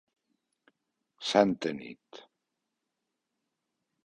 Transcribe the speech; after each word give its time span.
Santa 1.29 1.69
Nit 1.71 2.09